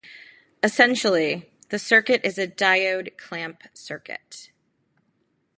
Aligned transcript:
Essentially, 0.63 1.51
the 1.69 1.77
circuit 1.77 2.21
is 2.23 2.39
a 2.39 2.47
diode 2.47 3.15
clamp 3.19 3.61
circuit. 3.71 4.49